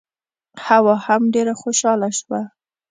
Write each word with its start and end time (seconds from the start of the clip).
حوا 0.65 0.95
هم 1.05 1.21
ډېره 1.33 1.53
خوشاله 1.61 2.09
شوه. 2.19 2.41